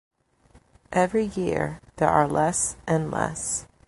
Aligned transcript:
Every 0.91 1.25
year 1.25 1.79
there 1.97 2.09
are 2.09 2.27
less 2.27 2.75
and 2.87 3.11
less. 3.11 3.67